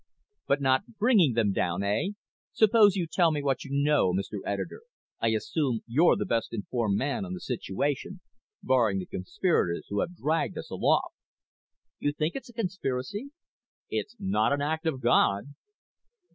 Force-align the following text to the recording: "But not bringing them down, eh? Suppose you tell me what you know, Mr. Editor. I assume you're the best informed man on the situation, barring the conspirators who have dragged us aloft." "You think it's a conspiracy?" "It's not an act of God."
"But 0.47 0.61
not 0.63 0.97
bringing 0.97 1.33
them 1.33 1.51
down, 1.51 1.83
eh? 1.83 2.13
Suppose 2.53 2.95
you 2.95 3.05
tell 3.05 3.29
me 3.31 3.43
what 3.43 3.63
you 3.63 3.69
know, 3.71 4.11
Mr. 4.13 4.39
Editor. 4.47 4.81
I 5.19 5.27
assume 5.27 5.81
you're 5.85 6.15
the 6.15 6.25
best 6.25 6.53
informed 6.53 6.97
man 6.97 7.23
on 7.23 7.35
the 7.35 7.39
situation, 7.39 8.19
barring 8.63 8.97
the 8.97 9.05
conspirators 9.05 9.85
who 9.91 9.99
have 9.99 10.15
dragged 10.17 10.57
us 10.57 10.71
aloft." 10.71 11.13
"You 11.99 12.13
think 12.13 12.33
it's 12.35 12.49
a 12.49 12.53
conspiracy?" 12.53 13.29
"It's 13.91 14.15
not 14.17 14.51
an 14.51 14.61
act 14.63 14.87
of 14.87 15.01
God." 15.01 15.49